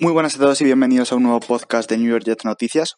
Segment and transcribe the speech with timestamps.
[0.00, 2.96] Muy buenas a todos y bienvenidos a un nuevo podcast de New York Jets Noticias.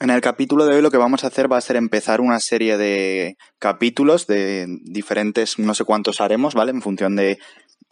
[0.00, 2.40] En el capítulo de hoy lo que vamos a hacer va a ser empezar una
[2.40, 6.70] serie de capítulos de diferentes, no sé cuántos haremos, ¿vale?
[6.70, 7.38] En función de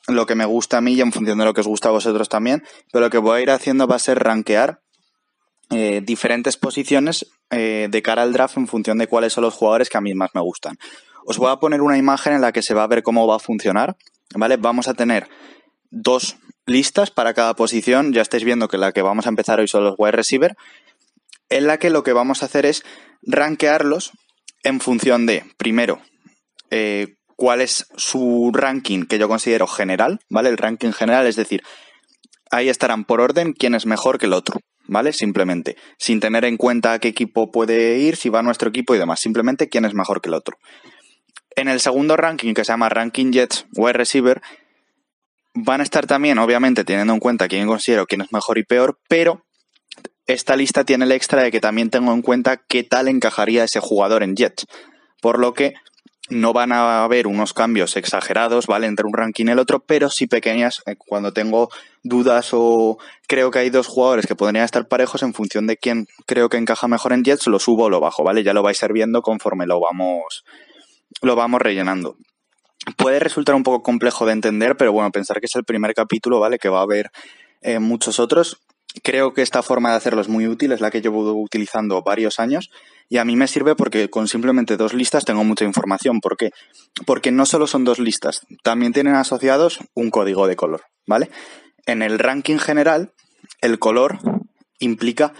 [0.08, 1.92] lo que me gusta a mí y en función de lo que os gusta a
[1.92, 2.62] vosotros también.
[2.92, 4.80] Pero lo que voy a ir haciendo va a ser rankear
[5.70, 9.88] eh, diferentes posiciones eh, de cara al draft en función de cuáles son los jugadores
[9.88, 10.76] que a mí más me gustan.
[11.24, 13.36] Os voy a poner una imagen en la que se va a ver cómo va
[13.36, 13.96] a funcionar,
[14.34, 14.56] ¿vale?
[14.56, 15.28] Vamos a tener
[15.90, 18.12] dos listas para cada posición.
[18.12, 20.56] Ya estáis viendo que la que vamos a empezar hoy son los wide receiver,
[21.48, 22.82] en la que lo que vamos a hacer es
[23.22, 24.12] rankearlos
[24.62, 26.00] en función de, primero,
[26.70, 30.50] eh, cuál es su ranking que yo considero general, ¿vale?
[30.50, 31.62] El ranking general, es decir,
[32.50, 35.12] ahí estarán por orden quién es mejor que el otro, ¿vale?
[35.12, 38.98] Simplemente, sin tener en cuenta a qué equipo puede ir, si va nuestro equipo y
[38.98, 40.58] demás, simplemente quién es mejor que el otro.
[41.56, 44.40] En el segundo ranking, que se llama Ranking Jets Wide Receiver,
[45.54, 48.98] van a estar también, obviamente, teniendo en cuenta quién considero quién es mejor y peor,
[49.08, 49.44] pero
[50.26, 53.80] esta lista tiene el extra de que también tengo en cuenta qué tal encajaría ese
[53.80, 54.66] jugador en Jets.
[55.20, 55.74] Por lo que
[56.28, 58.86] no van a haber unos cambios exagerados, ¿vale?
[58.86, 61.68] Entre un ranking y el otro, pero sí pequeñas eh, cuando tengo
[62.04, 66.06] dudas o creo que hay dos jugadores que podrían estar parejos en función de quién
[66.26, 68.44] creo que encaja mejor en Jets, lo subo o lo bajo, ¿vale?
[68.44, 70.44] Ya lo vais a viendo conforme lo vamos,
[71.20, 72.16] lo vamos rellenando.
[72.96, 76.40] Puede resultar un poco complejo de entender, pero bueno, pensar que es el primer capítulo,
[76.40, 76.58] ¿vale?
[76.58, 77.10] Que va a haber
[77.60, 78.62] eh, muchos otros.
[79.02, 82.40] Creo que esta forma de hacerlo es muy útil, es la que llevo utilizando varios
[82.40, 82.70] años
[83.08, 86.20] y a mí me sirve porque con simplemente dos listas tengo mucha información.
[86.20, 86.50] ¿Por qué?
[87.06, 91.30] Porque no solo son dos listas, también tienen asociados un código de color, ¿vale?
[91.86, 93.12] En el ranking general,
[93.60, 94.18] el color
[94.78, 95.34] implica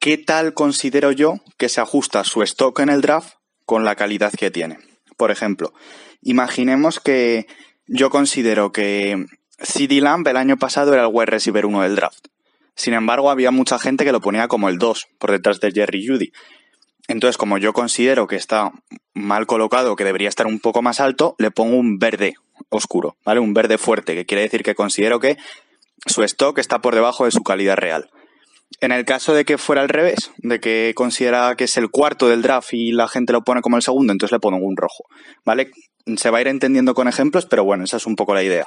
[0.00, 3.34] qué tal considero yo que se ajusta su stock en el draft
[3.66, 4.78] con la calidad que tiene.
[5.16, 5.72] Por ejemplo,
[6.22, 7.46] imaginemos que
[7.86, 9.26] yo considero que
[9.58, 12.26] CD Lamb el año pasado era el wide receiver 1 del draft.
[12.76, 16.06] Sin embargo, había mucha gente que lo ponía como el 2, por detrás de Jerry
[16.06, 16.32] Judy.
[17.06, 18.72] Entonces, como yo considero que está
[19.12, 22.34] mal colocado, que debería estar un poco más alto, le pongo un verde
[22.70, 23.40] oscuro, ¿vale?
[23.40, 25.36] Un verde fuerte, que quiere decir que considero que
[26.06, 28.10] su stock está por debajo de su calidad real.
[28.80, 32.28] En el caso de que fuera al revés, de que considera que es el cuarto
[32.28, 35.04] del draft y la gente lo pone como el segundo, entonces le pongo un rojo,
[35.44, 35.70] ¿vale?
[36.16, 38.66] Se va a ir entendiendo con ejemplos, pero bueno, esa es un poco la idea.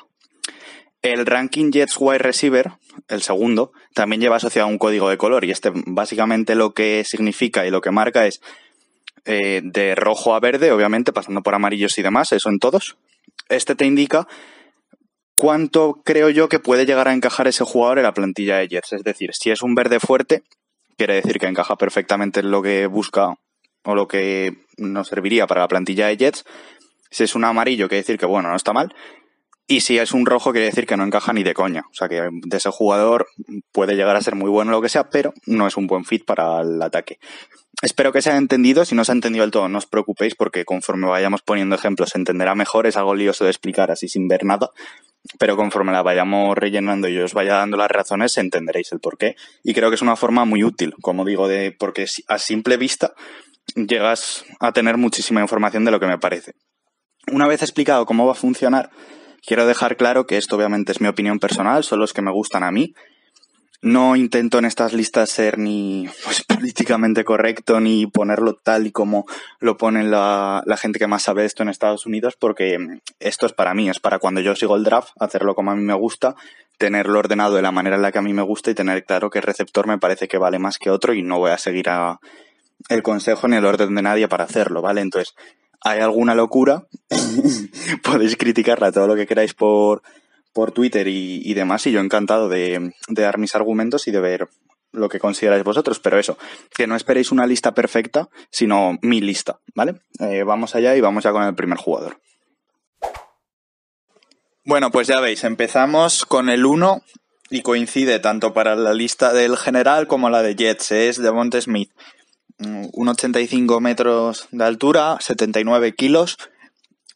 [1.01, 2.72] El ranking Jets Wide Receiver,
[3.07, 7.68] el segundo, también lleva asociado un código de color y este básicamente lo que significa
[7.68, 8.41] y lo que marca es
[9.25, 12.97] eh, de rojo a verde, obviamente, pasando por amarillos y demás, eso en todos.
[13.50, 14.28] Este te indica
[15.38, 18.94] cuánto creo yo que puede llegar a encajar ese jugador en la plantilla de Jets.
[18.94, 20.44] Es decir, si es un verde fuerte,
[20.98, 23.36] quiere decir que encaja perfectamente en lo que busca
[23.84, 26.44] o lo que nos serviría para la plantilla de Jets.
[27.09, 28.94] Si es un amarillo, quiere decir que bueno, no está mal.
[29.70, 31.84] Y si es un rojo, quiere decir que no encaja ni de coña.
[31.92, 33.28] O sea que de ese jugador
[33.74, 36.25] puede llegar a ser muy bueno lo que sea, pero no es un buen fit
[36.25, 37.19] para el ataque.
[37.81, 38.86] Espero que se haya entendido.
[38.86, 42.09] Si no se ha entendido del todo, no os preocupéis porque conforme vayamos poniendo ejemplos
[42.09, 42.88] se entenderá mejor.
[42.88, 44.72] Es algo lioso de explicar así sin ver nada.
[45.40, 49.36] Pero conforme la vayamos rellenando y os vaya dando las razones, entenderéis el porqué.
[49.64, 53.14] Y creo que es una forma muy útil, como digo, de porque a simple vista
[53.76, 56.54] llegas a tener muchísima información de lo que me parece.
[57.32, 58.90] Una vez explicado cómo va a funcionar,
[59.48, 62.64] Quiero dejar claro que esto obviamente es mi opinión personal, son los que me gustan
[62.64, 62.94] a mí.
[63.82, 69.26] No intento en estas listas ser ni pues, políticamente correcto ni ponerlo tal y como
[69.60, 72.78] lo pone la, la gente que más sabe esto en Estados Unidos, porque
[73.20, 75.84] esto es para mí, es para cuando yo sigo el draft, hacerlo como a mí
[75.84, 76.36] me gusta,
[76.78, 79.30] tenerlo ordenado de la manera en la que a mí me gusta y tener claro
[79.30, 81.90] que el receptor me parece que vale más que otro y no voy a seguir
[81.90, 82.20] a
[82.90, 85.02] el consejo ni el orden de nadie para hacerlo, ¿vale?
[85.02, 85.36] Entonces,
[85.82, 86.88] hay alguna locura,
[88.04, 90.02] podéis criticarla todo lo que queráis por,
[90.57, 94.50] por Twitter y, demás, y yo encantado de, dar mis argumentos y de ver
[94.91, 96.35] lo que consideráis vosotros, pero eso,
[96.75, 100.01] que no esperéis una lista perfecta, sino mi lista, ¿vale?
[100.19, 102.19] Eh, vamos allá y vamos ya con el primer jugador.
[104.66, 107.03] Bueno, pues ya veis, empezamos con el 1
[107.51, 111.92] y coincide tanto para la lista del general como la de Jets, es Devonta Smith.
[112.57, 116.39] 1,85 metros de altura, 79 kilos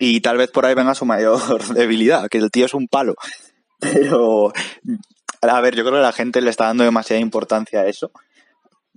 [0.03, 1.39] y tal vez por ahí venga su mayor
[1.75, 3.13] debilidad, que el tío es un palo.
[3.80, 4.51] Pero,
[5.42, 8.12] a ver, yo creo que la gente le está dando demasiada importancia a eso.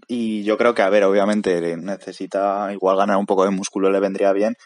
[0.08, 4.00] Y yo creo que, a ver, obviamente necesita igual ganar un poco de músculo, le
[4.00, 4.56] vendría bien,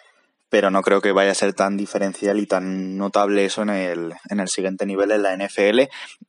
[0.48, 4.14] pero no creo que vaya a ser tan diferencial y tan notable eso en el,
[4.30, 5.82] en el siguiente nivel en la NFL,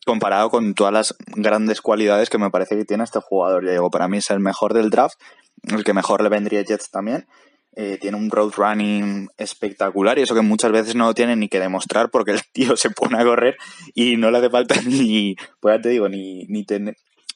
[0.07, 3.63] comparado con todas las grandes cualidades que me parece que tiene este jugador.
[3.63, 5.19] Ya digo, para mí es el mejor del draft,
[5.67, 7.27] el que mejor le vendría Jets también.
[7.75, 11.49] Eh, tiene un road running espectacular y eso que muchas veces no lo tiene ni
[11.49, 13.57] que demostrar porque el tío se pone a correr
[13.93, 16.65] y no le hace falta ni, pues ya te digo, ni, ni,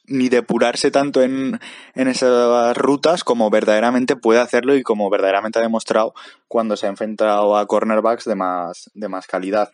[0.06, 1.60] ni depurarse tanto en,
[1.94, 6.14] en esas rutas como verdaderamente puede hacerlo y como verdaderamente ha demostrado
[6.48, 9.70] cuando se ha enfrentado a cornerbacks de más, de más calidad.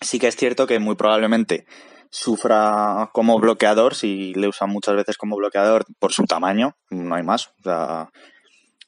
[0.00, 1.66] Sí que es cierto que muy probablemente
[2.10, 7.22] sufra como bloqueador, si le usan muchas veces como bloqueador por su tamaño, no hay
[7.22, 7.50] más.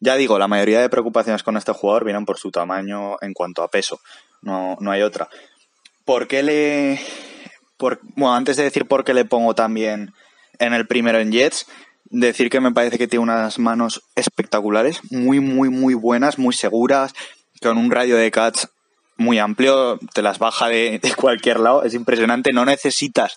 [0.00, 3.62] Ya digo, la mayoría de preocupaciones con este jugador vienen por su tamaño en cuanto
[3.62, 4.00] a peso.
[4.42, 5.28] No, no hay otra.
[6.04, 7.00] ¿Por qué le.
[7.78, 10.12] Bueno, antes de decir por qué le pongo también
[10.58, 11.66] en el primero en Jets,
[12.04, 17.14] decir que me parece que tiene unas manos espectaculares, muy, muy, muy buenas, muy seguras,
[17.62, 18.64] con un radio de catch
[19.16, 23.36] muy amplio, te las baja de cualquier lado, es impresionante, no necesitas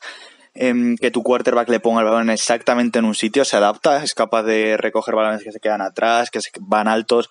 [0.53, 4.43] que tu quarterback le ponga el balón exactamente en un sitio, se adapta, es capaz
[4.43, 7.29] de recoger balones que se quedan atrás, que se van altos,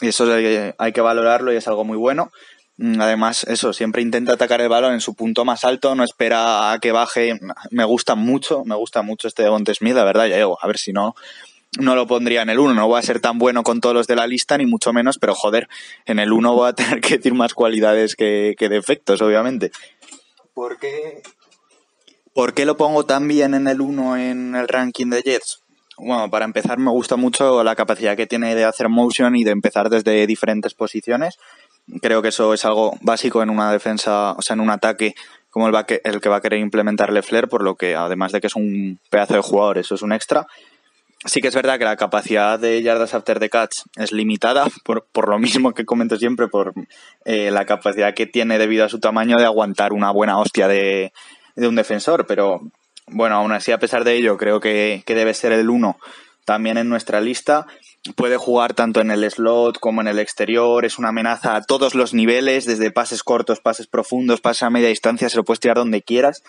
[0.00, 0.26] y eso
[0.78, 2.30] hay que valorarlo y es algo muy bueno.
[2.78, 6.72] Mm, además, eso, siempre intenta atacar el balón en su punto más alto, no espera
[6.72, 7.38] a que baje.
[7.70, 10.76] Me gusta mucho, me gusta mucho este Devonte Smith, la verdad, ya digo, a ver
[10.76, 11.14] si no,
[11.78, 12.74] no lo pondría en el 1.
[12.74, 15.18] No voy a ser tan bueno con todos los de la lista, ni mucho menos,
[15.18, 15.68] pero joder,
[16.04, 19.72] en el 1 voy a tener que decir más cualidades que, que defectos, obviamente.
[20.52, 21.22] Porque
[22.36, 25.62] ¿Por qué lo pongo tan bien en el 1 en el ranking de Jets?
[25.96, 29.52] Bueno, para empezar me gusta mucho la capacidad que tiene de hacer motion y de
[29.52, 31.38] empezar desde diferentes posiciones.
[32.02, 35.14] Creo que eso es algo básico en una defensa, o sea, en un ataque
[35.48, 35.74] como el,
[36.04, 39.00] el que va a querer implementar Lefler, por lo que además de que es un
[39.08, 40.46] pedazo de jugador, eso es un extra.
[41.24, 45.06] Sí que es verdad que la capacidad de yardas after the catch es limitada, por,
[45.10, 46.74] por lo mismo que comento siempre, por
[47.24, 51.14] eh, la capacidad que tiene debido a su tamaño de aguantar una buena hostia de,
[51.56, 52.60] de un defensor, pero
[53.08, 55.96] bueno, aún así, a pesar de ello, creo que, debe ser el uno
[56.44, 57.66] también en nuestra lista.
[58.14, 61.94] Puede jugar tanto en el slot como en el exterior, es una amenaza a todos
[61.94, 65.76] los niveles, desde pases cortos, pases profundos, pases a media distancia, se lo puedes tirar
[65.76, 66.44] donde quieras.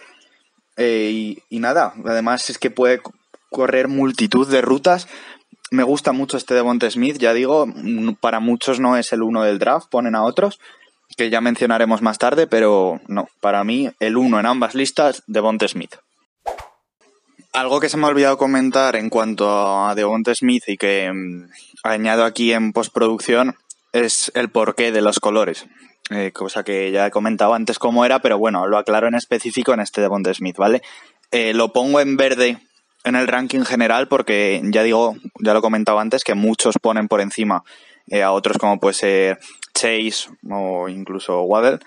[0.77, 3.01] Eh, y, nada, además es que puede
[3.49, 5.07] correr multitud de rutas.
[5.71, 7.65] Me gusta mucho este de Devonte Smith, ya digo,
[8.19, 10.59] para muchos no es el uno del draft, ponen a otros,
[11.17, 15.67] que ya mencionaremos más tarde, pero no, para mí el uno en ambas listas, Devonte
[15.67, 15.95] Smith.
[17.53, 21.49] Algo que se me ha olvidado comentar en cuanto a Devonte Smith y que mm,
[21.83, 23.55] añado aquí en postproducción
[23.93, 25.65] es el porqué de los colores.
[26.11, 29.73] Eh, cosa que ya he comentado antes cómo era, pero bueno, lo aclaro en específico
[29.73, 30.81] en este Devonte Smith, ¿vale?
[31.31, 32.59] Eh, lo pongo en verde
[33.03, 37.07] en el ranking general porque ya digo, ya lo he comentado antes, que muchos ponen
[37.07, 37.63] por encima
[38.09, 39.39] eh, a otros como puede ser
[39.77, 41.79] Chase o incluso Waddle.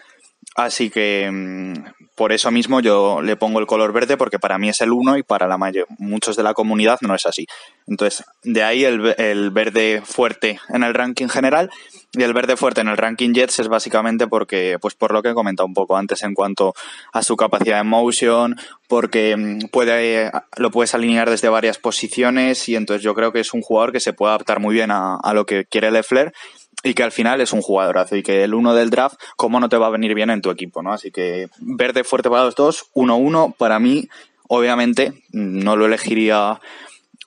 [0.57, 1.75] Así que mm,
[2.17, 5.17] por eso mismo yo le pongo el color verde porque para mí es el uno
[5.17, 7.47] y para la mayor, muchos de la comunidad no es así.
[7.87, 11.71] Entonces, de ahí el, el, verde fuerte en el ranking general
[12.13, 15.31] y el verde fuerte en el ranking Jets es básicamente porque, pues por lo que
[15.31, 16.75] he comentado un poco antes en cuanto
[17.13, 18.57] a su capacidad de motion,
[18.89, 23.55] porque mm, puede, lo puedes alinear desde varias posiciones y entonces yo creo que es
[23.55, 26.35] un jugador que se puede adaptar muy bien a, a lo que quiere Leffler
[26.83, 29.69] y que al final es un jugadorazo y que el uno del draft, ¿cómo no
[29.69, 30.83] te va a venir bien en tu equipo?
[30.83, 30.93] ¿no?
[30.93, 34.09] Así que verde fuerte para los dos, 1-1, para mí,
[34.49, 36.61] obviamente, no lo elegiría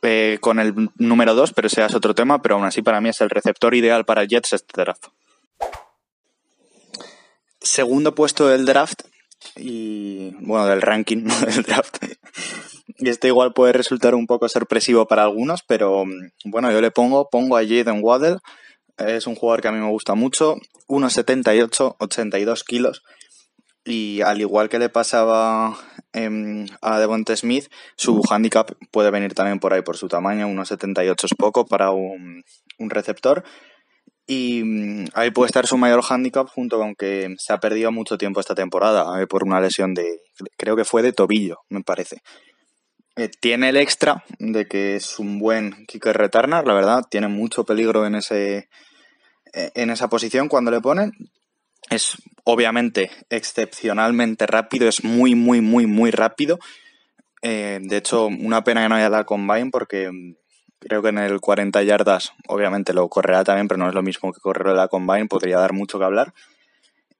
[0.01, 3.09] eh, con el número 2, pero ese es otro tema, pero aún así para mí
[3.09, 5.05] es el receptor ideal para Jets este draft.
[7.61, 9.03] Segundo puesto del draft
[9.55, 12.03] y bueno, del ranking, del draft.
[12.97, 16.03] Y este igual puede resultar un poco sorpresivo para algunos, pero
[16.43, 18.39] bueno, yo le pongo, pongo a Jaden Waddell
[18.97, 20.57] es un jugador que a mí me gusta mucho.
[20.87, 23.03] 1,78, 82 kilos.
[23.85, 25.77] Y al igual que le pasaba
[26.13, 30.47] em, a Devonte Smith, su handicap puede venir también por ahí por su tamaño.
[30.47, 32.43] 1,78 es poco para un,
[32.79, 33.43] receptor.
[34.25, 38.17] Y mm, ahí puede estar su mayor handicap junto con que se ha perdido mucho
[38.17, 40.05] tiempo esta temporada eh, por una lesión de,
[40.57, 42.21] creo que fue de tobillo, me parece.
[43.15, 47.63] Eh, tiene el extra de que es un buen kicker returner, la verdad, tiene mucho
[47.63, 48.69] peligro en ese
[49.53, 51.13] eh, en esa posición cuando le ponen.
[51.89, 56.57] Es obviamente excepcionalmente rápido, es muy, muy, muy, muy rápido.
[57.43, 60.09] Eh, de hecho, una pena que no haya la combine porque
[60.79, 64.33] creo que en el 40 yardas, obviamente lo correrá también, pero no es lo mismo
[64.33, 66.33] que correr la combine, podría dar mucho que hablar.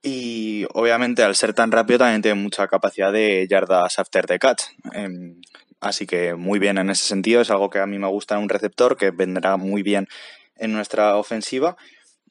[0.02, 4.64] Y obviamente al ser tan rápido también tiene mucha capacidad de yardas after the catch.
[4.94, 5.40] Em,
[5.84, 8.42] Así que muy bien en ese sentido, es algo que a mí me gusta en
[8.42, 10.08] un receptor, que vendrá muy bien
[10.56, 11.76] en nuestra ofensiva.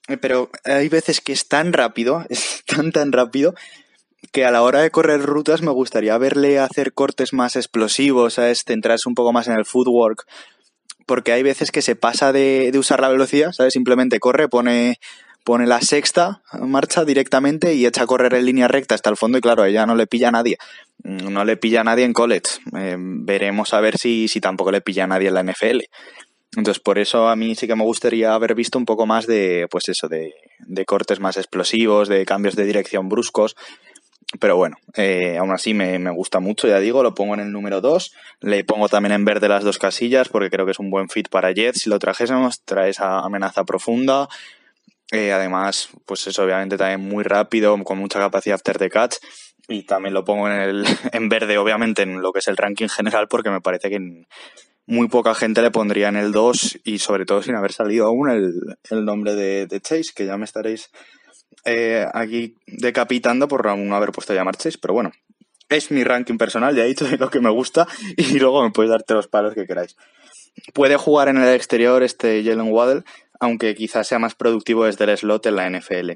[0.09, 3.55] Eh, pero hay veces que es tan rápido, es tan tan rápido,
[4.33, 8.65] que a la hora de correr rutas me gustaría verle hacer cortes más explosivos, ¿sabes?
[8.65, 10.27] centrarse un poco más en el footwork,
[11.07, 13.75] porque hay veces que se pasa de, de usar la velocidad, ¿sabes?
[13.75, 14.99] Simplemente corre, pone
[15.45, 19.39] pone la sexta marcha directamente y echa a correr en línea recta hasta el fondo
[19.39, 20.59] y claro, ella no le pilla a nadie.
[21.05, 22.61] Mm, no le pilla a nadie en college.
[22.77, 25.81] Eh, veremos a ver si, si tampoco le pilla a nadie en la NFL.
[26.57, 29.67] Entonces, por eso a mí sí que me gustaría haber visto un poco más de,
[29.71, 33.57] pues eso, de, de cortes más explosivos, de cambios de dirección bruscos.
[34.39, 37.53] Pero bueno, eh, aún así me, me, gusta mucho, ya digo, lo pongo en el
[37.53, 38.15] número 2.
[38.41, 41.29] Le pongo también en verde las dos casillas porque creo que es un buen fit
[41.29, 41.83] para Jets.
[41.83, 44.29] Si lo trajésemos, trae esa amenaza profunda,
[45.12, 49.16] eh, además, pues es obviamente también muy rápido, con mucha capacidad after the catch.
[49.69, 52.88] Y también lo pongo en, el, en verde, obviamente, en lo que es el ranking
[52.88, 54.25] general, porque me parece que
[54.87, 58.31] muy poca gente le pondría en el 2 y sobre todo sin haber salido aún
[58.31, 58.54] el,
[58.90, 60.90] el nombre de, Chase, que ya me estaréis
[61.66, 65.12] eh, aquí decapitando por aún no haber puesto a llamar Chase, pero bueno,
[65.69, 68.90] es mi ranking personal, ya he dicho lo que me gusta y luego me podéis
[68.90, 69.95] darte los palos que queráis.
[70.73, 73.04] Puede jugar en el exterior este Jalen Waddell,
[73.43, 76.13] aunque quizás sea más productivo desde el slot en la NFL.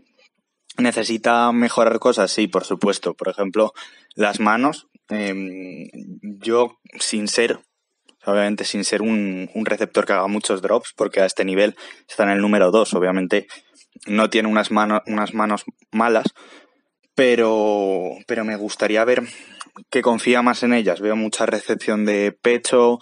[0.79, 2.31] ¿Necesita mejorar cosas?
[2.31, 3.15] Sí, por supuesto.
[3.15, 3.73] Por ejemplo,
[4.15, 4.87] las manos.
[5.11, 5.89] Eh,
[6.23, 7.59] yo, sin ser,
[8.25, 11.75] obviamente sin ser un, un, receptor que haga muchos drops, porque a este nivel
[12.09, 13.49] está en el número 2, obviamente
[14.07, 16.27] no tiene unas, unas manos malas,
[17.17, 19.23] pero, pero me gustaría ver
[19.91, 21.01] que confía más en ellas.
[21.01, 22.99] Veo mucha recepción de pecho,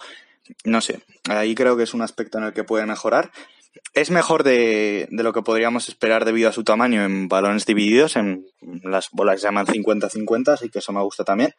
[0.63, 3.31] no sé, ahí creo que es un aspecto en el que puede mejorar
[3.93, 8.45] es mejor de, lo que podríamos esperar debido a su tamaño en balones divididos, en
[8.83, 11.53] las bolas se llaman 50-50, así que eso me gusta también.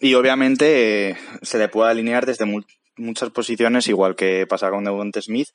[0.00, 2.60] Y obviamente eh, se le puede alinear desde mu
[2.98, 5.48] muchas posiciones, igual que pasa con Devonte Smith,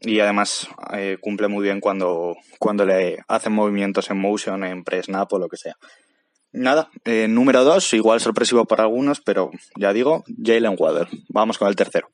[0.00, 5.32] y además eh, cumple muy bien cuando, cuando le hacen movimientos en motion, en pre-snap
[5.32, 5.76] o lo que sea.
[6.50, 11.08] Nada, eh, número 2, igual sorpresivo para algunos, pero ya digo, Jalen Waddell.
[11.28, 12.08] Vamos con el tercero.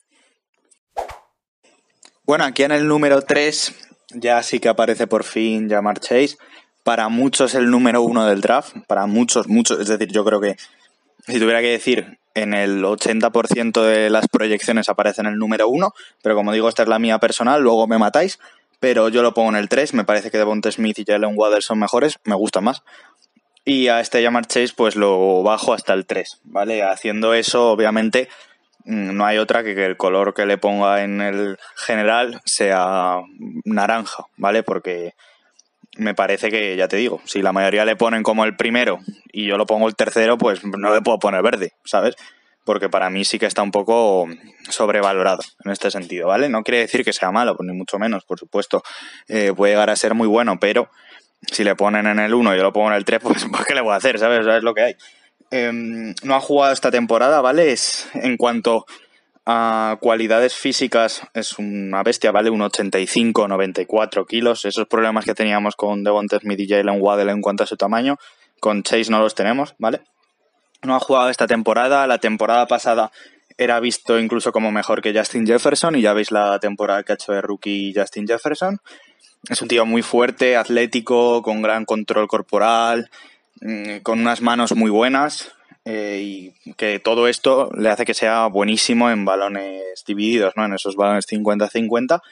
[2.26, 3.74] Bueno, aquí en el número 3
[4.14, 6.38] ya sí que aparece por fin Jamar Chase.
[6.82, 10.56] Para muchos el número uno del draft, para muchos, muchos, es decir, yo creo que
[11.26, 15.92] si tuviera que decir, en el 80% de las proyecciones aparece en el número uno,
[16.22, 18.38] pero como digo, esta es la mía personal, luego me matáis,
[18.80, 21.62] pero yo lo pongo en el 3, me parece que Devonta Smith y Jalen Waddell
[21.62, 22.82] son mejores, me gusta más.
[23.66, 26.82] Y a este Jamar Chase pues lo bajo hasta el 3, ¿vale?
[26.82, 28.28] Haciendo eso, obviamente,
[28.84, 33.20] no hay otra que que el color que le ponga en el general sea
[33.64, 34.62] naranja, ¿vale?
[34.62, 35.14] Porque
[35.96, 38.98] me parece que, ya te digo, si la mayoría le ponen como el primero
[39.32, 42.16] y yo lo pongo el tercero, pues no le puedo poner verde, ¿sabes?
[42.64, 44.26] Porque para mí sí que está un poco
[44.68, 46.48] sobrevalorado en este sentido, ¿vale?
[46.48, 48.82] No quiere decir que sea malo, pues ni mucho menos, por supuesto.
[49.28, 50.88] Eh, puede llegar a ser muy bueno, pero
[51.52, 53.74] si le ponen en el 1 y yo lo pongo en el 3, pues ¿qué
[53.74, 54.18] le voy a hacer?
[54.18, 54.44] ¿Sabes?
[54.44, 54.96] ¿Sabes lo que hay?
[55.56, 55.70] Eh,
[56.24, 57.70] no ha jugado esta temporada, ¿vale?
[57.70, 58.86] Es en cuanto
[59.46, 62.50] a cualidades físicas, es una bestia, ¿vale?
[62.50, 64.64] Un 85, 94 kilos.
[64.64, 68.16] Esos problemas que teníamos con Devonta Smith y Jalen Waddell en cuanto a su tamaño,
[68.58, 70.00] con Chase no los tenemos, ¿vale?
[70.82, 73.12] No ha jugado esta temporada, la temporada pasada
[73.56, 77.14] era visto incluso como mejor que Justin Jefferson y ya veis la temporada que ha
[77.14, 78.80] hecho de rookie Justin Jefferson.
[79.48, 83.08] Es un tío muy fuerte, atlético, con gran control corporal,
[84.02, 89.10] con unas manos muy buenas eh, y que todo esto le hace que sea buenísimo
[89.10, 90.64] en balones divididos, ¿no?
[90.64, 92.22] En esos balones 50-50,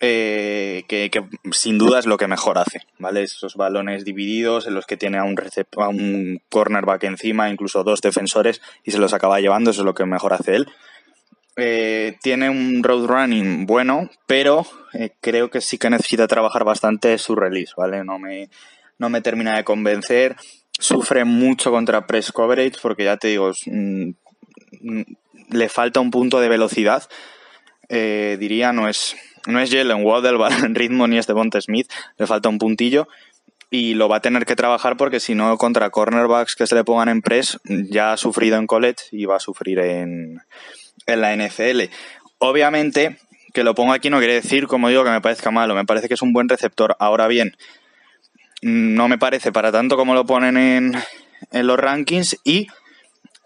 [0.00, 3.22] eh, que, que, sin duda es lo que mejor hace, ¿vale?
[3.22, 5.34] Esos balones divididos en los que tiene a un,
[5.78, 9.94] a un cornerback encima, incluso dos defensores, y se los acaba llevando, eso es lo
[9.94, 10.68] que mejor hace él.
[11.56, 17.16] Eh, tiene un road running bueno, pero eh, creo que sí que necesita trabajar bastante
[17.18, 18.04] su release, ¿vale?
[18.04, 18.48] No me,
[18.98, 20.36] no me termina de convencer.
[20.78, 24.10] Sufre mucho contra press coverage porque ya te digo, mm,
[24.80, 25.02] mm,
[25.50, 27.04] le falta un punto de velocidad.
[27.88, 32.26] Eh, diría, no es, no es Jalen Waddell, en ritmo ni es Devonta Smith, le
[32.26, 33.08] falta un puntillo
[33.70, 36.84] y lo va a tener que trabajar porque si no contra cornerbacks que se le
[36.84, 40.40] pongan en press ya ha sufrido en college y va a sufrir en,
[41.06, 41.82] en la NFL.
[42.38, 43.18] Obviamente
[43.52, 46.08] que lo pongo aquí no quiere decir, como digo, que me parezca malo, me parece
[46.08, 46.96] que es un buen receptor.
[46.98, 47.56] Ahora bien,
[48.62, 50.92] no me parece para tanto como lo ponen en,
[51.52, 52.68] en los rankings y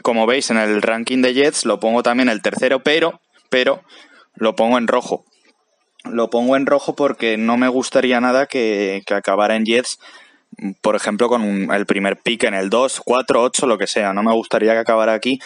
[0.02, 3.83] como veis en el ranking de Jets lo pongo también el tercero, pero, pero
[4.35, 5.25] lo pongo en rojo.
[6.04, 10.00] Lo pongo en rojo porque no me gustaría nada que, que acabara en Jets,
[10.81, 14.12] por ejemplo, con el primer pick en el 2, 4, 8, lo que sea.
[14.12, 15.38] No me gustaría que acabara aquí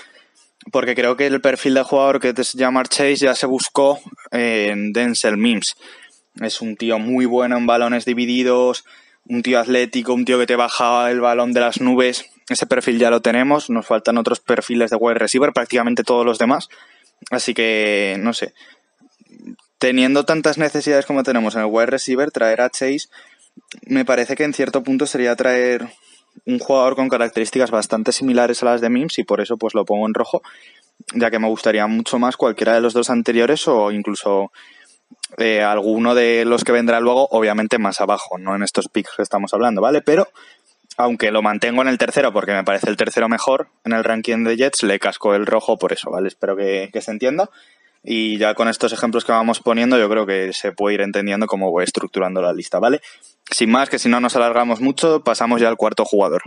[0.72, 4.92] porque creo que el perfil de jugador que se llama Chase ya se buscó en
[4.92, 5.76] Denzel Mims.
[6.40, 8.84] Es un tío muy bueno en balones divididos,
[9.28, 12.98] un tío atlético, un tío que te baja el balón de las nubes, ese perfil
[12.98, 16.68] ya lo tenemos, nos faltan otros perfiles de wide receiver, prácticamente todos los demás.
[17.30, 18.54] Así que, no sé,
[19.78, 23.08] teniendo tantas necesidades como tenemos en el wide receiver, traer a Chase
[23.86, 25.88] me parece que en cierto punto sería traer
[26.44, 29.84] un jugador con características bastante similares a las de Mims y por eso pues lo
[29.84, 30.42] pongo en rojo,
[31.14, 34.52] ya que me gustaría mucho más cualquiera de los dos anteriores o incluso
[35.38, 39.22] eh, alguno de los que vendrá luego, obviamente más abajo, no en estos picks que
[39.22, 40.00] estamos hablando, ¿vale?
[40.00, 40.28] Pero
[40.96, 44.44] aunque lo mantengo en el tercero porque me parece el tercero mejor en el ranking
[44.44, 46.28] de Jets, le casco el rojo por eso, ¿vale?
[46.28, 47.50] Espero que, se entienda.
[48.02, 51.46] Y ya con estos ejemplos que vamos poniendo, yo creo que se puede ir entendiendo
[51.46, 53.00] cómo voy estructurando la lista, ¿vale?
[53.50, 56.42] Sin más, que si no nos alargamos mucho, pasamos ya al cuarto jugador.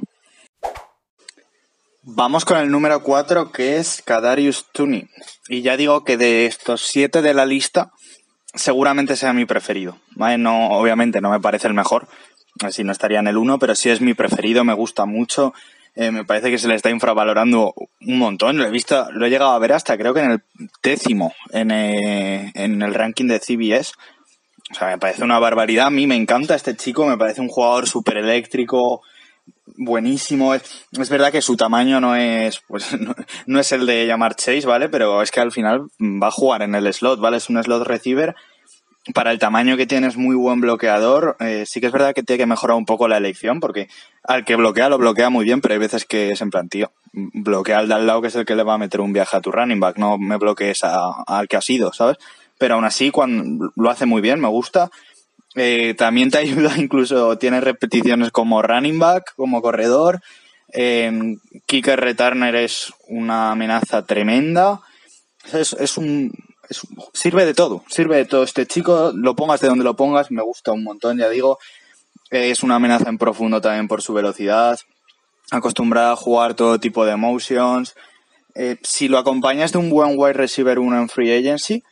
[2.02, 5.10] Vamos con el número 4, que es Kadarius Tooney.
[5.50, 7.92] Y ya digo que de estos siete de la lista,
[8.54, 9.98] seguramente sea mi preferido.
[10.16, 10.38] ¿vale?
[10.38, 12.08] No, obviamente no me parece el mejor,
[12.62, 15.54] así no estaría en el 1, pero sí es mi preferido, me gusta mucho.
[15.96, 18.58] Eh, me parece que se le está infravalorando un montón.
[18.58, 20.44] Lo he visto, lo he llegado a ver hasta creo que en el
[20.82, 23.94] décimo en, eh, en el ranking de CBS.
[24.72, 25.88] O sea, me parece una barbaridad.
[25.88, 29.02] A mí me encanta este chico, me parece un jugador súper eléctrico,
[29.78, 30.54] buenísimo.
[30.54, 32.96] Es, verdad que su tamaño no es, pues,
[33.48, 34.90] no, es el de llamar Chase, ¿vale?
[34.90, 37.38] Pero es que al final va a jugar en el slot, ¿vale?
[37.38, 38.36] Es un slot receiver.
[39.14, 41.38] Para el tamaño que tiene es muy buen bloqueador.
[41.40, 43.88] Eh, sí que es verdad que tiene que mejorar un poco la elección, porque
[44.24, 46.92] al que bloquea lo bloquea muy bien, pero hay veces que es en plan, tío,
[47.14, 49.38] bloquea al de al lado que es el que le va a meter un viaje
[49.38, 52.18] a tu running back, no me bloquees al que ha sido, ¿sabes?
[52.60, 54.92] Pero aún así, cuando lo hace muy bien, me gusta.
[55.60, 60.22] Eh, también te ayuda, incluso tiene repeticiones como running back, como corredor.
[60.72, 61.12] Eh,
[61.66, 64.82] kicker returner es una amenaza tremenda.
[65.52, 66.34] Es, es un.
[67.14, 68.44] Sirve de todo, sirve de todo.
[68.44, 71.58] Este chico, lo pongas de donde lo pongas, me gusta un montón, ya digo.
[72.30, 74.80] Es una amenaza en profundo también por su velocidad.
[75.52, 77.96] Acostumbrada a jugar todo tipo de motions.
[78.54, 81.84] Eh, si lo acompañas de un buen wide receiver uno en free agency,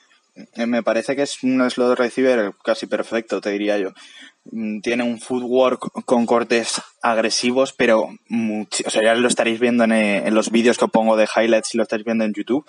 [0.55, 3.91] me parece que es un slot receiver casi perfecto, te diría yo.
[4.81, 10.33] Tiene un footwork con cortes agresivos, pero o sea, ya lo estaréis viendo en, en
[10.33, 12.65] los vídeos que pongo de highlights si lo estáis viendo en YouTube.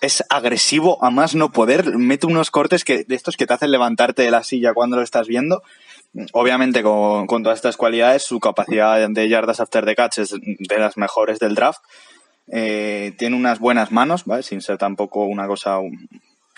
[0.00, 1.96] Es agresivo a más no poder.
[1.96, 5.02] Mete unos cortes que, de estos que te hacen levantarte de la silla cuando lo
[5.02, 5.62] estás viendo.
[6.32, 10.78] Obviamente, con, con todas estas cualidades, su capacidad de yardas after the catch es de
[10.78, 11.80] las mejores del draft.
[12.48, 14.42] Eh, tiene unas buenas manos, ¿vale?
[14.42, 15.78] Sin ser tampoco una cosa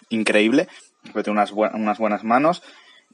[0.08, 0.68] increíble,
[1.12, 2.62] tiene unas, bu unas buenas manos.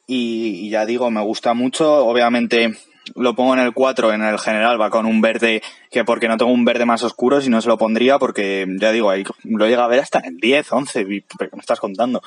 [0.07, 2.75] Y, ya digo, me gusta mucho, obviamente
[3.15, 6.37] lo pongo en el 4, en el general va con un verde que porque no
[6.37, 9.67] tengo un verde más oscuro, si no se lo pondría porque ya digo, ahí lo
[9.67, 12.23] llega a ver hasta en el 10, 11, ¿qué me estás contando?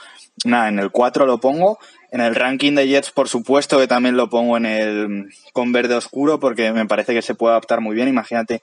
[0.46, 1.78] Nada, en el 4 lo pongo,
[2.12, 5.96] en el ranking de Jets por supuesto que también lo pongo en el con verde
[5.96, 8.62] oscuro porque me parece que se puede adaptar muy bien, imagínate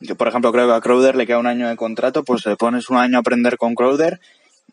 [0.00, 2.56] yo, por ejemplo, creo que a Crowder le queda un año de contrato, pues le
[2.56, 4.18] pones un año a aprender con Crowder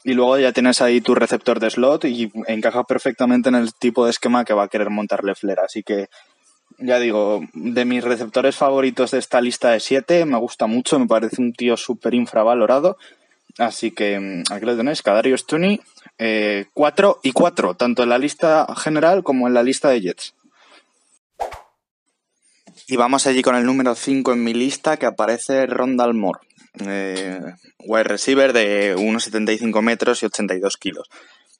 [0.03, 4.05] y luego ya tienes ahí tu receptor de slot y encaja perfectamente en el tipo
[4.05, 5.59] de esquema que va a querer montarle Flair.
[5.59, 6.07] Así que,
[6.77, 11.07] ya digo, de mis receptores favoritos de esta lista de siete, me gusta mucho, me
[11.07, 12.97] parece un tío súper infravalorado.
[13.57, 15.81] Así que mm, aquí lo tenéis, Kadarius Tooney,
[16.17, 20.33] eh, 4 y 4, tanto en la lista general como en la lista de Jets.
[22.87, 26.39] Y vamos allí con el número 5 en mi lista que aparece Rondal Moore
[26.85, 27.39] eh,
[27.79, 31.09] wide receiver de 1,75 metros y 82 kilos.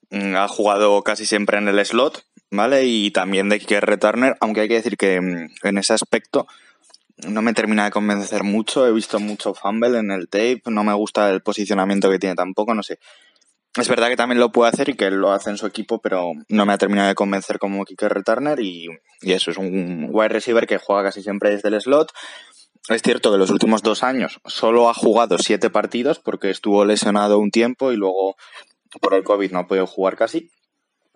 [0.10, 2.86] Mm, ha jugado casi siempre en el slot, ¿vale?
[2.86, 6.48] Y también de kicker returner, aunque hay que decir que mm, en ese aspecto
[7.28, 8.88] no me termina de convencer mucho.
[8.88, 12.74] He visto mucho fumble en el tape, no me gusta el posicionamiento que tiene tampoco,
[12.74, 13.00] no sé.
[13.76, 16.32] Es verdad que también lo puede hacer y que lo hace en su equipo, pero
[16.50, 18.88] no me ha terminado de convencer como kicker returner y,
[19.22, 22.12] y eso es un wide receiver que juega casi siempre desde el slot
[22.90, 27.40] es cierto que los últimos dos años solo ha jugado siete partidos porque estuvo lesionado
[27.40, 28.36] un tiempo y luego
[29.02, 30.50] por el COVID no ha podido jugar casi.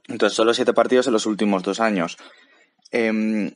[0.08, 2.18] Entonces, solo siete partidos en los últimos dos años.
[2.92, 3.54] Eh,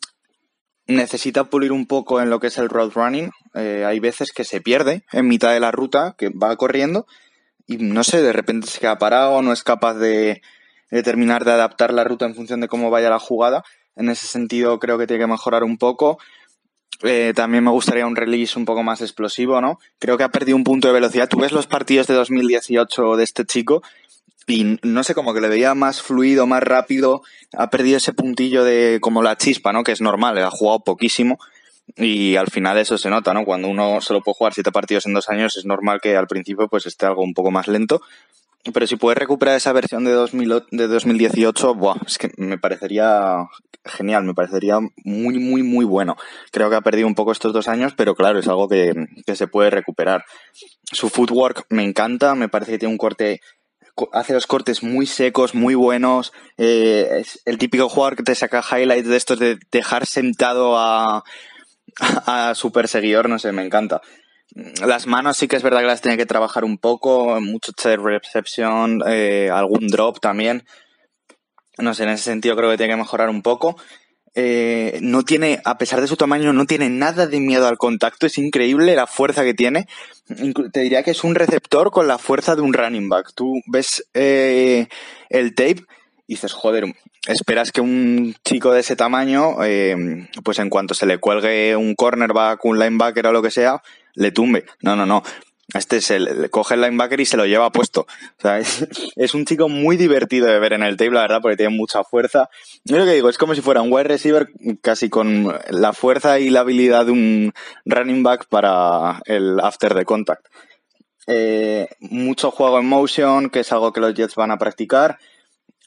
[0.87, 3.31] necesita pulir un poco en lo que es el road running.
[3.53, 7.05] Eh, hay veces que se pierde en mitad de la ruta, que va corriendo
[7.67, 10.41] y no sé, de repente se queda parado, no es capaz de,
[10.91, 13.63] de terminar de adaptar la ruta en función de cómo vaya la jugada.
[13.95, 16.19] En ese sentido, creo que tiene que mejorar un poco.
[17.03, 19.79] Eh, también me gustaría un release un poco más explosivo, ¿no?
[19.99, 21.27] Creo que ha perdido un punto de velocidad.
[21.27, 23.83] Tú ves los partidos de 2018 de este chico
[24.47, 27.23] y no sé, como que le veía más fluido, más rápido.
[27.53, 29.83] Ha perdido ese puntillo de como la chispa, ¿no?
[29.83, 31.39] Que es normal, ha jugado poquísimo.
[31.97, 33.45] Y al final eso se nota, ¿no?
[33.45, 36.67] Cuando uno solo puede jugar siete partidos en dos años, es normal que al principio
[36.67, 38.01] pues esté algo un poco más lento.
[38.73, 43.47] Pero si puedes recuperar esa versión de, 2000, de 2018, buah, es que me parecería
[43.85, 46.15] genial, me parecería muy, muy, muy bueno.
[46.51, 48.93] Creo que ha perdido un poco estos dos años, pero claro, es algo que,
[49.25, 50.25] que se puede recuperar.
[50.91, 53.41] Su footwork me encanta, me parece que tiene un corte
[54.11, 56.33] hace los cortes muy secos, muy buenos.
[56.57, 61.23] Eh, es el típico jugador que te saca highlights de estos de dejar sentado a,
[62.25, 64.01] a, su perseguidor, no sé, me encanta.
[64.53, 67.99] Las manos sí que es verdad que las tiene que trabajar un poco, mucho check
[67.99, 70.65] reception, eh, algún drop también.
[71.77, 73.75] No sé, en ese sentido creo que tiene que mejorar un poco.
[74.33, 78.27] Eh, no tiene, a pesar de su tamaño, no tiene nada de miedo al contacto.
[78.27, 79.87] Es increíble la fuerza que tiene.
[80.71, 83.33] Te diría que es un receptor con la fuerza de un running back.
[83.35, 84.87] Tú ves eh,
[85.29, 85.83] el tape
[86.27, 86.85] y dices, joder,
[87.27, 89.57] esperas que un chico de ese tamaño,
[90.43, 93.81] pues en cuanto se le cuelgue un cornerback, un linebacker o lo que sea,
[94.15, 94.65] le tumbe.
[94.81, 95.23] No, no, no.
[95.73, 98.01] Este es el, coge el linebacker y se lo lleva puesto.
[98.01, 98.59] O sea,
[99.15, 102.03] es, un chico muy divertido de ver en el tape, la verdad, porque tiene mucha
[102.03, 102.49] fuerza.
[102.83, 104.49] Yo lo que digo, es como si fuera un wide receiver
[104.81, 107.53] casi con la fuerza y la habilidad de un
[107.85, 110.45] running back para el after the contact.
[111.27, 115.17] Eh, mucho juego en motion, que es algo que los Jets van a practicar.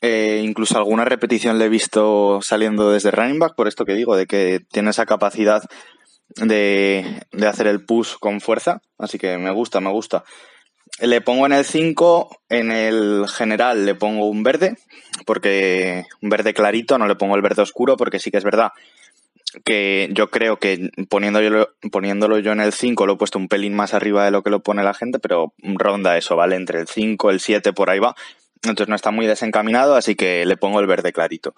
[0.00, 4.16] Eh, incluso alguna repetición le he visto saliendo desde running back, por esto que digo,
[4.16, 5.62] de que tiene esa capacidad
[6.36, 10.24] de, de hacer el push con fuerza, así que me gusta, me gusta.
[11.00, 14.76] Le pongo en el 5, en el general le pongo un verde,
[15.26, 18.72] porque un verde clarito, no le pongo el verde oscuro, porque sí que es verdad
[19.64, 23.74] que yo creo que poniéndolo, poniéndolo yo en el 5 lo he puesto un pelín
[23.74, 26.56] más arriba de lo que lo pone la gente, pero ronda eso, ¿vale?
[26.56, 28.14] Entre el 5, el 7, por ahí va.
[28.64, 31.54] Entonces no está muy desencaminado, así que le pongo el verde clarito.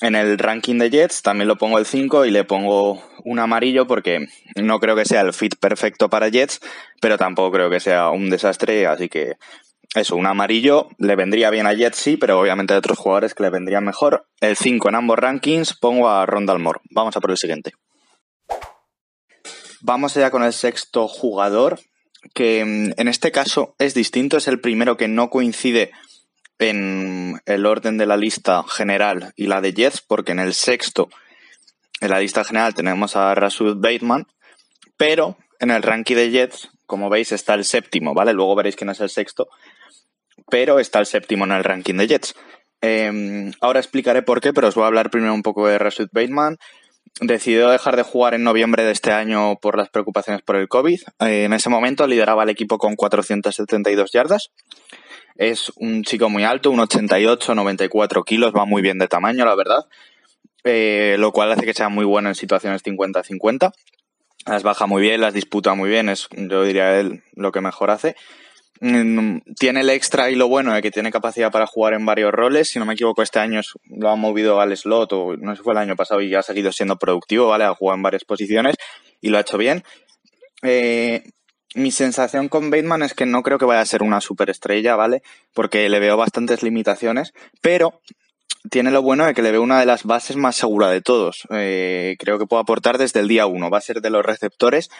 [0.00, 3.86] En el ranking de Jets también lo pongo el 5 y le pongo un amarillo
[3.86, 6.60] porque no creo que sea el fit perfecto para Jets,
[7.00, 9.36] pero tampoco creo que sea un desastre, así que
[9.94, 13.42] eso, un amarillo le vendría bien a Jets, sí, pero obviamente hay otros jugadores que
[13.42, 14.26] le vendrían mejor.
[14.40, 16.80] El 5 en ambos rankings pongo a Rondal Moore.
[16.90, 17.72] Vamos a por el siguiente.
[19.82, 21.80] Vamos ya con el sexto jugador,
[22.34, 25.92] que mm, en este caso es distinto, es el primero que no coincide
[26.70, 31.08] en el orden de la lista general y la de Jets, porque en el sexto,
[32.00, 34.26] en la lista general, tenemos a Rasud Bateman,
[34.96, 38.32] pero en el ranking de Jets, como veis, está el séptimo, ¿vale?
[38.32, 39.48] Luego veréis quién es el sexto,
[40.50, 42.34] pero está el séptimo en el ranking de Jets.
[42.80, 46.08] Em, ahora explicaré por qué, pero os voy a hablar primero un poco de Rasud
[46.12, 46.58] Bateman.
[47.20, 51.00] Decidió dejar de jugar en noviembre de este año por las preocupaciones por el COVID.
[51.20, 54.50] Eh, en ese momento lideraba el equipo con 472 yardas.
[55.36, 59.54] Es un chico muy alto, un 88, 94 kilos, va muy bien de tamaño, la
[59.54, 59.86] verdad.
[60.64, 63.72] Eh, lo cual hace que sea muy bueno en situaciones 50-50.
[64.46, 67.90] Las baja muy bien, las disputa muy bien, es yo diría él lo que mejor
[67.90, 68.16] hace.
[68.80, 72.32] Mm, tiene el extra y lo bueno de que tiene capacidad para jugar en varios
[72.32, 72.68] roles.
[72.68, 75.72] Si no me equivoco, este año lo ha movido al slot o no sé fue
[75.72, 77.62] el año pasado y ha seguido siendo productivo, ¿vale?
[77.62, 78.74] Ha jugado en varias posiciones
[79.20, 79.84] y lo ha hecho bien.
[80.62, 81.22] Eh,
[81.74, 85.22] mi sensación con Bateman es que no creo que vaya a ser una superestrella, ¿vale?
[85.54, 88.00] Porque le veo bastantes limitaciones, pero
[88.70, 91.46] tiene lo bueno de que le veo una de las bases más segura de todos.
[91.50, 93.70] Eh, creo que puede aportar desde el día uno.
[93.70, 94.90] Va a ser de los receptores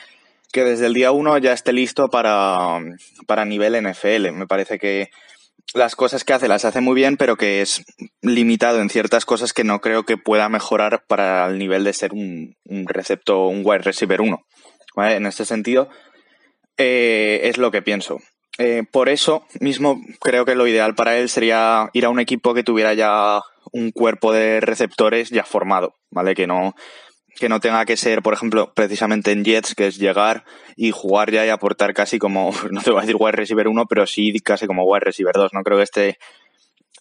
[0.53, 2.79] que desde el día uno ya esté listo para,
[3.27, 4.33] para nivel NFL.
[4.33, 5.11] Me parece que
[5.75, 7.85] las cosas que hace las hace muy bien, pero que es
[8.21, 12.13] limitado en ciertas cosas que no creo que pueda mejorar para el nivel de ser
[12.13, 14.45] un, un receptor, un wide receiver 1.
[14.95, 15.17] ¿vale?
[15.17, 15.89] En este sentido,
[16.77, 18.19] eh, es lo que pienso.
[18.59, 22.53] Eh, por eso mismo creo que lo ideal para él sería ir a un equipo
[22.53, 23.41] que tuviera ya
[23.73, 26.35] un cuerpo de receptores ya formado, ¿vale?
[26.35, 26.75] Que no,
[27.39, 30.45] que no tenga que ser, por ejemplo, precisamente en Jets, que es llegar
[30.77, 33.87] y jugar ya y aportar casi como, no te voy a decir wide receiver 1,
[33.87, 35.53] pero sí casi como wide receiver 2.
[35.55, 36.19] No creo que esté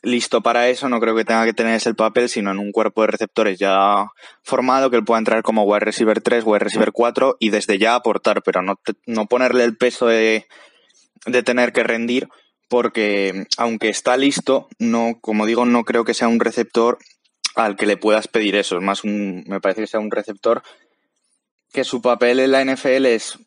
[0.02, 3.02] listo para eso, no creo que tenga que tener ese papel, sino en un cuerpo
[3.02, 4.08] de receptores ya
[4.44, 7.96] formado que él pueda entrar como wide receiver 3, wide receiver 4 y desde ya
[7.96, 10.48] aportar, pero no, no ponerle el peso de,
[11.26, 12.30] de tener que rendir
[12.68, 16.98] porque aunque está listo, no, como digo, no creo que sea un receptor
[17.56, 18.78] al que le puedas pedir eso.
[18.78, 20.64] Es más, un, me parece que sea un receptor
[21.74, 23.40] que su papel en la NFL es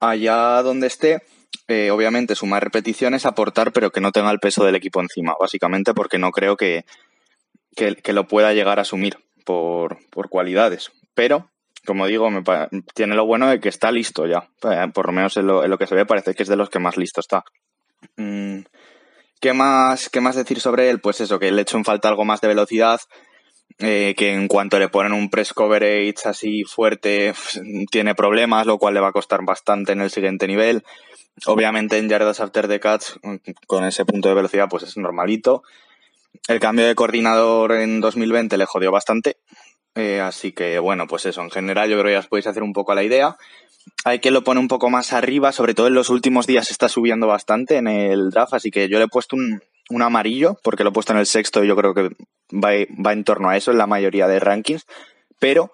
[0.00, 1.22] allá donde esté,
[1.68, 5.94] eh, obviamente sumar repeticiones, aportar, pero que no tenga el peso del equipo encima, básicamente
[5.94, 6.84] porque no creo que,
[7.74, 10.92] que, lo pueda llegar a asumir por, por cualidades.
[11.14, 11.50] Pero,
[11.86, 12.42] como digo, me,
[12.94, 14.48] tiene lo bueno de que está listo ya.
[14.62, 16.78] Eh, por lo menos en lo, que se ve parece que es de los que
[16.78, 17.44] más listo está.
[18.16, 18.60] Mm,
[19.40, 21.00] ¿Qué más, ¿Qué más decir sobre él?
[21.00, 23.00] Pues eso, que le echo en falta algo más de velocidad,
[23.78, 27.34] eh, que en cuanto le ponen un press coverage así fuerte,
[27.90, 30.84] tiene problemas, lo cual le va a costar bastante en el siguiente nivel.
[31.46, 33.16] Obviamente en yardas after the catch,
[33.66, 35.64] con ese punto de velocidad, pues es normalito.
[36.46, 39.38] El cambio de coordinador en 2020 le jodió bastante.
[39.96, 42.62] Eh, así que, bueno, pues eso, en general yo creo que ya os podéis hacer
[42.62, 43.36] un poco la idea.
[44.04, 46.88] hay quien lo pone un poco más arriba, sobre todo en los últimos días está
[46.88, 50.84] subiendo bastante en el draft, así que yo le he puesto un, un amarillo, porque
[50.84, 52.10] lo he puesto en el sexto y yo creo que
[52.52, 52.70] va,
[53.04, 54.86] va en torno a eso en la mayoría de rankings,
[55.38, 55.72] pero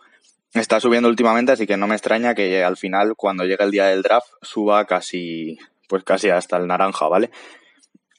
[0.54, 3.86] está subiendo últimamente, así que no me extraña que al final, cuando llegue el día
[3.86, 7.30] del draft, suba casi, pues casi hasta el naranja, ¿vale?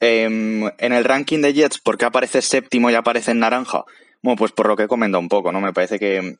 [0.00, 3.84] Em, en el ranking de Jets, ¿por qué aparece séptimo y aparece en naranja?
[4.22, 5.60] Bueno, pues por lo que he comentado un poco, ¿no?
[5.60, 6.36] Me parece que,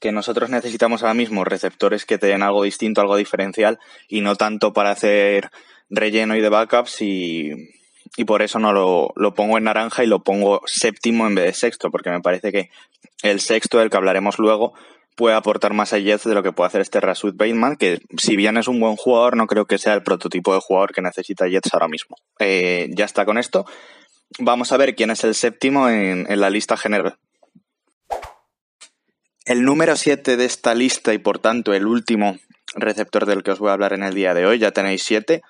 [0.00, 4.34] que nosotros necesitamos ahora mismo receptores que te den algo distinto, algo diferencial, y no
[4.36, 5.50] tanto para hacer
[5.90, 7.52] relleno y de backups y,
[8.16, 11.44] y por eso no lo, lo, pongo en naranja y lo pongo séptimo en vez
[11.44, 12.70] de sexto, porque me parece que
[13.22, 14.74] el sexto, del que hablaremos luego,
[15.16, 18.36] puede aportar más a Jets de lo que puede hacer este Rasud Bateman, que si
[18.36, 21.48] bien es un buen jugador, no creo que sea el prototipo de jugador que necesita
[21.48, 22.16] Jets ahora mismo.
[22.38, 23.66] Eh, ya está con esto.
[24.38, 27.16] Vamos a ver quién es el séptimo en, en la lista general.
[29.44, 32.36] El número 7 de esta lista y por tanto el último
[32.74, 35.42] receptor del que os voy a hablar en el día de hoy, ya tenéis 7.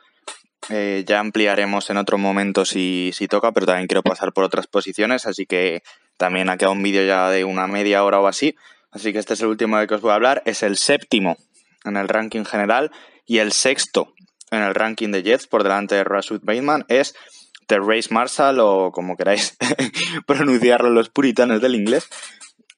[0.70, 4.66] Eh, ya ampliaremos en otro momento si, si, toca, pero también quiero pasar por otras
[4.66, 5.82] posiciones, así que
[6.16, 8.56] también ha quedado un vídeo ya de una media hora o así.
[8.90, 10.42] Así que este es el último de que os voy a hablar.
[10.46, 11.36] Es el séptimo
[11.84, 12.90] en el ranking general
[13.26, 14.14] y el sexto
[14.50, 17.14] en el ranking de Jets por delante de Rashad Bateman es
[17.66, 19.56] Terrace Marshall o como queráis
[20.26, 22.08] pronunciarlo los puritanos del inglés.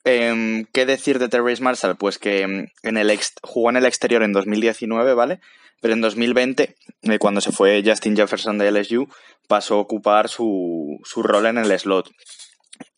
[0.05, 1.97] Eh, ¿Qué decir de Terrace Marshall?
[1.97, 5.41] Pues que en el ex, jugó en el exterior en 2019, ¿vale?
[5.81, 9.09] Pero en 2020, eh, cuando se fue Justin Jefferson de LSU,
[9.47, 12.11] pasó a ocupar su, su rol en el slot.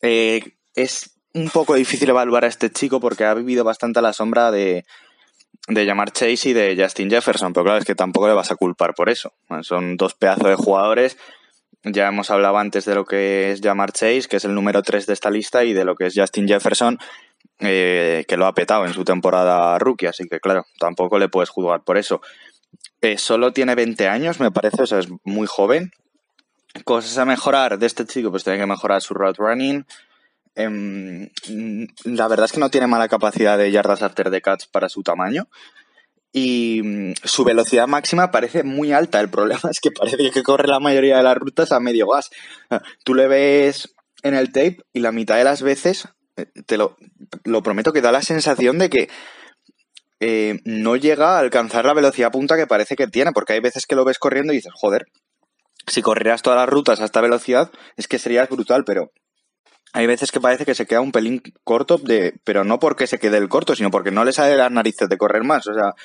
[0.01, 0.41] Eh,
[0.75, 4.51] es un poco difícil evaluar a este chico porque ha vivido bastante a la sombra
[4.51, 4.85] de,
[5.67, 8.55] de llamar Chase y de Justin Jefferson, pero claro, es que tampoco le vas a
[8.55, 9.33] culpar por eso.
[9.61, 11.17] Son dos pedazos de jugadores.
[11.83, 15.05] Ya hemos hablado antes de lo que es llamar Chase, que es el número 3
[15.07, 16.99] de esta lista, y de lo que es Justin Jefferson,
[17.59, 21.49] eh, que lo ha petado en su temporada rookie, así que claro, tampoco le puedes
[21.49, 22.21] juzgar por eso.
[23.17, 25.91] Solo tiene 20 años, me parece, o sea, es muy joven.
[26.85, 29.85] Cosas a mejorar de este chico, pues tiene que mejorar su route running.
[30.55, 31.29] Eh,
[32.05, 35.01] la verdad es que no tiene mala capacidad de yardas after the catch para su
[35.03, 35.47] tamaño.
[36.31, 39.19] Y mm, su velocidad máxima parece muy alta.
[39.19, 42.29] El problema es que parece que corre la mayoría de las rutas a medio gas.
[43.03, 46.07] Tú le ves en el tape y la mitad de las veces,
[46.37, 49.09] eh, te lo prometo que da la sensación de que
[50.21, 53.87] eh, no llega a alcanzar la velocidad punta que parece que tiene, porque hay veces
[53.87, 55.07] que lo ves corriendo y dices, joder,
[55.87, 59.11] si corrieras todas las rutas a esta velocidad, es que serías brutal, pero
[59.93, 63.17] hay veces que parece que se queda un pelín corto, de, pero no porque se
[63.17, 65.65] quede el corto, sino porque no le sale las narices de correr más.
[65.65, 65.95] O sea,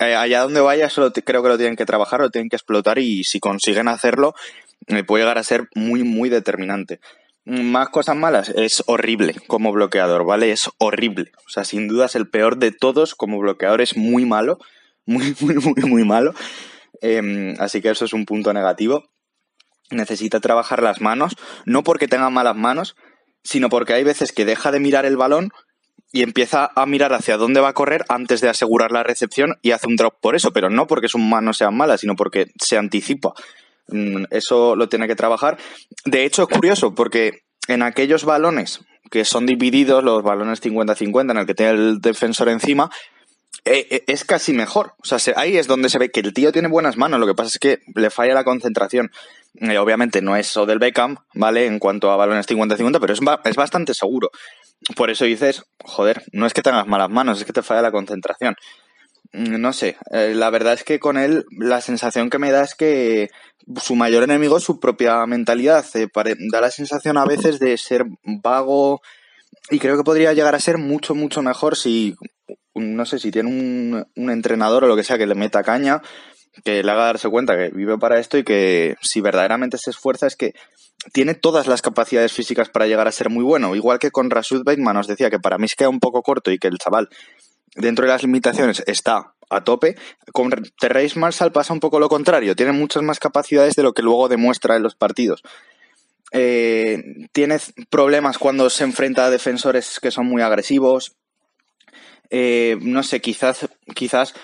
[0.00, 2.98] eh, allá donde vaya, solo creo que lo tienen que trabajar, lo tienen que explotar
[2.98, 4.34] y si consiguen hacerlo,
[4.86, 7.00] eh, puede llegar a ser muy, muy determinante.
[7.44, 10.52] Más cosas malas, es horrible como bloqueador, ¿vale?
[10.52, 11.32] Es horrible.
[11.46, 14.58] O sea, sin duda es el peor de todos como bloqueador, es muy malo,
[15.06, 16.34] muy, muy, muy, muy malo.
[17.00, 19.04] Eh, así que eso es un punto negativo.
[19.90, 22.96] Necesita trabajar las manos, no porque tenga malas manos,
[23.42, 25.50] sino porque hay veces que deja de mirar el balón
[26.12, 29.72] y empieza a mirar hacia dónde va a correr antes de asegurar la recepción y
[29.72, 32.78] hace un drop por eso, pero no porque sus manos sean malas, sino porque se
[32.78, 33.32] anticipa.
[33.92, 35.58] Mm, eso lo tiene que trabajar.
[36.04, 41.36] De hecho, es curioso porque en aquellos balones que son divididos, los balones 50-50 en
[41.36, 42.90] el que tiene el defensor encima,
[43.64, 44.94] eh, eh, es casi mejor.
[44.98, 47.34] O sea, ahí es donde se ve que el tío tiene buenas manos, lo que
[47.34, 49.10] pasa es que le falla la concentración.
[49.60, 51.66] Eh, obviamente no es del Beckham, ¿vale?
[51.66, 54.30] En cuanto a balones 50-50, pero es, es bastante seguro.
[54.96, 57.92] Por eso dices, joder, no es que tengas malas manos, es que te falla la
[57.92, 58.56] concentración.
[59.32, 62.62] Mm, no sé, eh, la verdad es que con él la sensación que me da
[62.64, 63.30] es que
[63.80, 65.84] su mayor enemigo es su propia mentalidad.
[65.94, 66.08] Eh,
[66.50, 69.00] da la sensación a veces de ser vago
[69.70, 72.14] y creo que podría llegar a ser mucho, mucho mejor si,
[72.74, 76.02] no sé, si tiene un, un entrenador o lo que sea que le meta caña,
[76.64, 80.26] que le haga darse cuenta que vive para esto y que si verdaderamente se esfuerza
[80.26, 80.52] es que
[81.12, 83.74] tiene todas las capacidades físicas para llegar a ser muy bueno.
[83.74, 86.50] Igual que con Rashud Bateman os decía que para mí se queda un poco corto
[86.50, 87.08] y que el chaval
[87.74, 89.96] dentro de las limitaciones está a tope.
[90.32, 92.56] Con Terrace Marshall pasa un poco lo contrario.
[92.56, 95.42] Tiene muchas más capacidades de lo que luego demuestra en los partidos.
[96.32, 97.58] Eh, tiene
[97.90, 101.16] problemas cuando se enfrenta a defensores que son muy agresivos.
[102.30, 104.34] Eh, no sé, quizás, quizás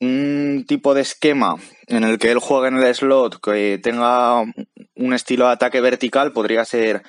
[0.00, 4.42] un tipo de esquema en el que él juegue en el slot que tenga
[4.94, 7.02] un estilo de ataque vertical podría ser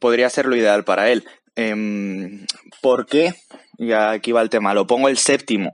[0.00, 1.24] podría ser lo ideal para él.
[1.56, 2.44] Eh,
[2.80, 3.34] ¿Por qué?
[3.78, 4.74] Y aquí va el tema.
[4.74, 5.72] Lo pongo el séptimo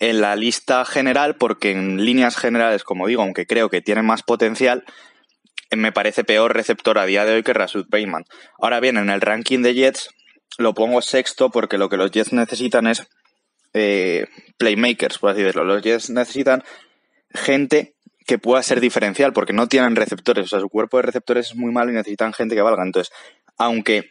[0.00, 4.22] en la lista general porque en líneas generales, como digo, aunque creo que tiene más
[4.22, 4.84] potencial,
[5.74, 8.24] me parece peor receptor a día de hoy que Rasud Bateman.
[8.58, 10.10] Ahora bien, en el ranking de Jets
[10.58, 13.06] lo pongo sexto porque lo que los Jets necesitan es
[13.74, 14.26] eh,
[14.58, 15.64] playmakers, por así decirlo.
[15.64, 16.62] Los Jets necesitan
[17.34, 17.94] gente
[18.26, 20.46] que pueda ser diferencial, porque no tienen receptores.
[20.46, 22.82] O sea, su cuerpo de receptores es muy malo y necesitan gente que valga.
[22.82, 23.12] Entonces,
[23.56, 24.10] aunque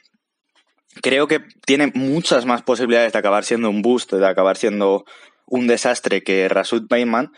[1.01, 5.05] creo que tiene muchas más posibilidades de acabar siendo un boost, de acabar siendo
[5.45, 7.31] un desastre que Rasud Bateman,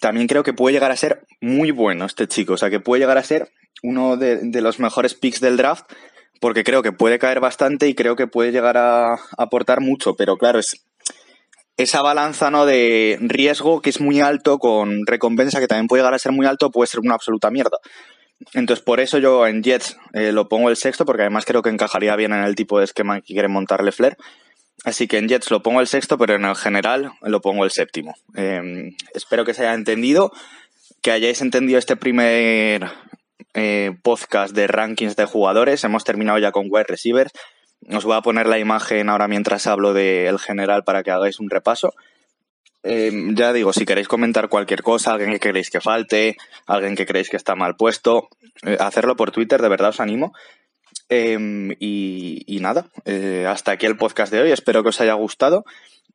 [0.00, 2.54] también creo que puede llegar a ser muy bueno este chico.
[2.54, 3.50] O sea, que puede llegar a ser
[3.82, 5.84] uno de, de los mejores picks del draft
[6.40, 10.36] porque creo que puede caer bastante y creo que puede llegar a aportar mucho, pero
[10.36, 10.84] claro, es
[11.76, 12.66] esa balanza ¿no?
[12.66, 16.46] de riesgo que es muy alto con recompensa que también puede llegar a ser muy
[16.46, 17.78] alto, puede ser una absoluta mierda.
[18.54, 21.70] Entonces, por eso yo en Jets eh, lo pongo el sexto, porque además creo que
[21.70, 24.16] encajaría bien en el tipo de esquema que quiere montarle Flair.
[24.84, 27.70] Así que en Jets lo pongo el sexto, pero en el general lo pongo el
[27.70, 28.14] séptimo.
[28.34, 30.32] Em, espero que se haya entendido,
[31.02, 32.90] que hayáis entendido este primer
[33.54, 35.84] eh, podcast de rankings de jugadores.
[35.84, 37.32] Hemos terminado ya con wide receivers.
[37.90, 41.50] Os voy a poner la imagen ahora mientras hablo del general para que hagáis un
[41.50, 41.94] repaso.
[42.82, 47.06] Eh, ya digo, si queréis comentar cualquier cosa, alguien que queréis que falte, alguien que
[47.06, 48.28] creéis que está mal puesto,
[48.64, 50.32] eh, hacerlo por Twitter, de verdad os animo.
[51.08, 52.86] y, y, nada,
[53.48, 54.52] hasta aquí el podcast de hoy.
[54.52, 55.64] Espero que os haya gustado.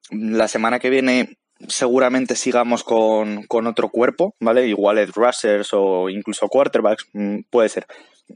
[0.10, 4.68] La semana que viene seguramente sigamos con, otro cuerpo, ¿vale?
[4.68, 7.88] Igual es rushers o incluso quarterbacks, mm, puede ser.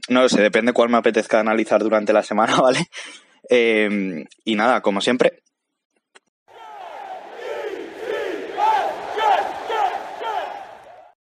[0.08, 2.86] No lo sé, depende cuál me apetezca analizar durante la semana, ¿vale?
[3.48, 5.42] Em, y nada, como siempre,